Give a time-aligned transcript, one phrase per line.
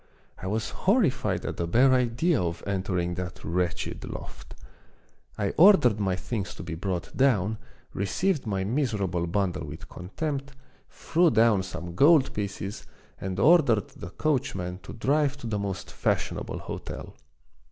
[0.39, 4.55] I was horrified at the bare idea of entering that wretched loft.
[5.37, 7.59] I ordered my things to be brought down,
[7.93, 10.53] received my miserable bundle with contempt,
[10.89, 12.87] threw down some gold pieces,
[13.19, 17.15] and ordered the coachman to drive to the most fashionable hotel.